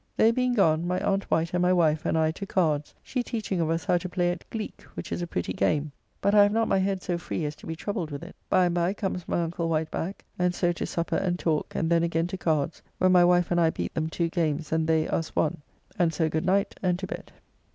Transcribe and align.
They 0.17 0.31
being 0.31 0.55
gone, 0.55 0.87
my 0.87 0.99
aunt 0.99 1.29
Wight 1.29 1.53
and 1.53 1.61
my 1.61 1.71
wife 1.73 2.07
and 2.07 2.17
I 2.17 2.31
to 2.31 2.47
cards, 2.47 2.95
she 3.03 3.21
teaching 3.21 3.61
of 3.61 3.69
us 3.69 3.85
how 3.85 3.99
to 3.99 4.09
play 4.09 4.31
at 4.31 4.49
gleeke, 4.49 4.81
which 4.95 5.11
is 5.11 5.21
a 5.21 5.27
pretty 5.27 5.53
game; 5.53 5.91
but 6.21 6.33
I 6.33 6.41
have 6.41 6.51
not 6.51 6.67
my 6.67 6.79
head 6.79 7.03
so 7.03 7.19
free 7.19 7.45
as 7.45 7.55
to 7.57 7.67
be 7.67 7.75
troubled 7.75 8.09
with 8.09 8.23
it. 8.23 8.35
By 8.49 8.65
and 8.65 8.73
by 8.73 8.93
comes 8.95 9.27
my 9.27 9.43
uncle 9.43 9.69
Wight 9.69 9.91
back, 9.91 10.25
and 10.39 10.55
so 10.55 10.71
to 10.71 10.87
supper 10.87 11.17
and 11.17 11.37
talk, 11.37 11.75
and 11.75 11.91
then 11.91 12.01
again 12.01 12.25
to 12.25 12.37
cards, 12.39 12.81
when 12.97 13.11
my 13.11 13.23
wife 13.23 13.51
and 13.51 13.61
I 13.61 13.69
beat 13.69 13.93
them 13.93 14.09
two 14.09 14.29
games 14.29 14.71
and 14.71 14.87
they 14.87 15.07
us 15.07 15.35
one, 15.35 15.61
and 15.99 16.11
so 16.11 16.29
good 16.29 16.47
night 16.47 16.73
and 16.81 16.97
to 16.97 17.05
bed. 17.05 17.31